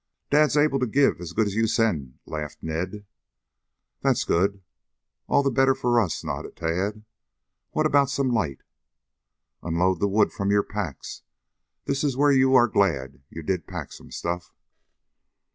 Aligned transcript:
"Dad's 0.31 0.57
able 0.57 0.79
to 0.79 0.87
give 0.87 1.21
as 1.21 1.31
good 1.31 1.45
as 1.45 1.53
you 1.53 1.67
send," 1.67 2.17
laughed 2.25 2.63
Ned. 2.63 3.05
"That's 4.01 4.23
good. 4.23 4.63
All 5.27 5.43
the 5.43 5.51
better 5.51 5.75
for 5.75 6.01
us," 6.01 6.23
nodded 6.23 6.55
Tad. 6.55 7.05
"What 7.69 7.85
about 7.85 8.09
some 8.09 8.31
light?" 8.31 8.63
"Unload 9.61 9.99
the 9.99 10.07
wood 10.07 10.31
from 10.31 10.49
your 10.49 10.63
packs. 10.63 11.21
This 11.85 12.03
is 12.03 12.17
where 12.17 12.31
you 12.31 12.55
are 12.55 12.67
glad 12.67 13.21
you 13.29 13.43
did 13.43 13.67
pack 13.67 13.91
some 13.91 14.09
stuff." 14.09 14.55